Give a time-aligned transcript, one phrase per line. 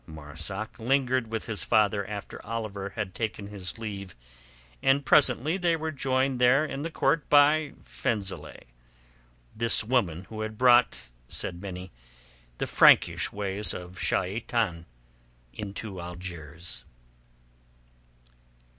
[0.07, 4.15] Marzak lingered with his father after Oliver had taken his leave,
[4.81, 11.11] and presently they were joined there in the courtyard by Fenzileh—this woman who had brought,
[11.27, 11.91] said many,
[12.57, 14.87] the Frankish ways of Shaitan
[15.53, 16.83] into Algiers.